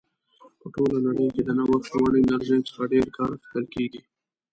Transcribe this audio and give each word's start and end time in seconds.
په 0.59 0.67
ټوله 0.73 0.97
نړۍ 1.07 1.27
کې 1.35 1.41
د 1.43 1.49
نوښت 1.57 1.91
وړ 1.93 2.11
انرژیو 2.21 2.65
څخه 2.69 2.83
ډېر 2.93 3.07
کار 3.17 3.29
اخیستل 3.35 3.65
کیږي. 3.73 4.01